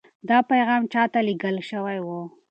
دا 0.29 0.37
پیغام 0.51 0.81
چا 0.93 1.03
ته 1.11 1.19
لېږل 1.27 1.57
شوی 1.69 1.99
و؟ 2.05 2.09